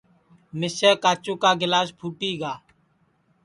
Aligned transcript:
مِسے 0.59 0.89
کاچُو 1.03 1.33
کا 1.41 1.51
جگ 1.59 1.87
پُھوٹی 1.97 2.31
گا 2.41 2.53